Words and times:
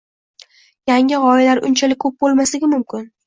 Yangi 0.91 1.19
gʻoyalar 1.25 1.61
unchalik 1.71 2.01
koʻp 2.05 2.17
boʻlmasligi 2.25 2.71
mumkin. 2.75 3.07